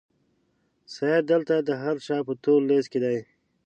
[0.93, 3.17] سید دلته د هر چا په تور لیست کې دی.